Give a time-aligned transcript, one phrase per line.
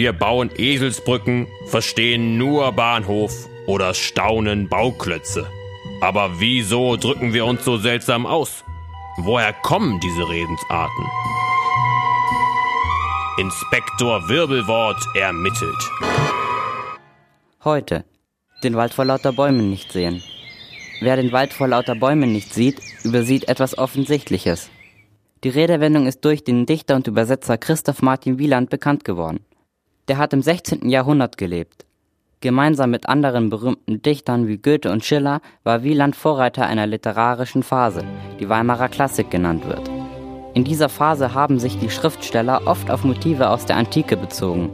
[0.00, 5.46] Wir bauen Eselsbrücken, verstehen nur Bahnhof oder staunen Bauklötze.
[6.00, 8.64] Aber wieso drücken wir uns so seltsam aus?
[9.18, 11.04] Woher kommen diese Redensarten?
[13.36, 15.90] Inspektor Wirbelwort ermittelt.
[17.62, 18.06] Heute.
[18.64, 20.22] Den Wald vor lauter Bäumen nicht sehen.
[21.02, 24.70] Wer den Wald vor lauter Bäumen nicht sieht, übersieht etwas Offensichtliches.
[25.44, 29.44] Die Redewendung ist durch den Dichter und Übersetzer Christoph Martin Wieland bekannt geworden.
[30.10, 30.88] Der hat im 16.
[30.88, 31.86] Jahrhundert gelebt.
[32.40, 38.02] Gemeinsam mit anderen berühmten Dichtern wie Goethe und Schiller war Wieland Vorreiter einer literarischen Phase,
[38.40, 39.88] die Weimarer Klassik genannt wird.
[40.54, 44.70] In dieser Phase haben sich die Schriftsteller oft auf Motive aus der Antike bezogen.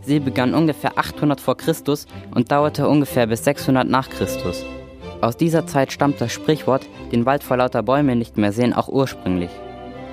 [0.00, 4.64] Sie begann ungefähr 800 vor Christus und dauerte ungefähr bis 600 nach Christus.
[5.20, 8.88] Aus dieser Zeit stammt das Sprichwort, den Wald vor lauter Bäume nicht mehr sehen, auch
[8.88, 9.50] ursprünglich.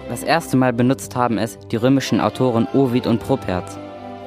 [0.08, 3.80] Das erste Mal benutzt haben es die römischen Autoren Ovid und Properz.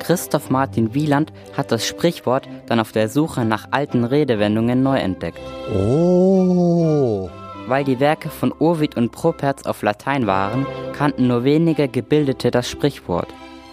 [0.05, 5.41] Christoph Martin Wieland hat das Sprichwort dann auf der Suche nach alten Redewendungen neu entdeckt.
[5.74, 7.30] Oh.
[7.66, 12.69] Weil die Werke von Ovid und Properz auf Latein waren, kannten nur wenige Gebildete das
[12.69, 13.28] Sprichwort.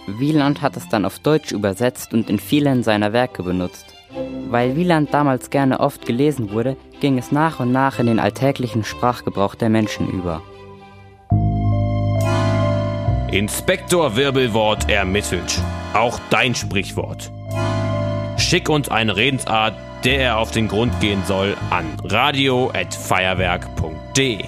[0.06, 3.84] Wieland hat es dann auf Deutsch übersetzt und in vielen seiner Werke benutzt.
[4.48, 8.84] Weil Wieland damals gerne oft gelesen wurde, ging es nach und nach in den alltäglichen
[8.84, 10.40] Sprachgebrauch der Menschen über.
[13.32, 15.58] Inspektor Wirbelwort ermittelt.
[15.94, 17.32] Auch dein Sprichwort.
[18.36, 19.72] Schick uns eine Redensart,
[20.04, 24.44] der er auf den Grund gehen soll, an radio@feuerwerk.de.